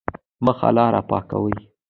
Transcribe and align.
مخه 0.45 0.69
لاره 0.75 1.01
پاکوي. 1.09 1.55